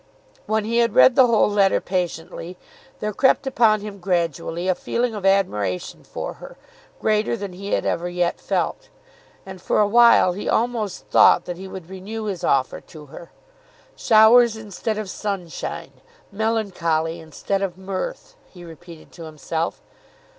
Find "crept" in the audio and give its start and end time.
3.13-3.45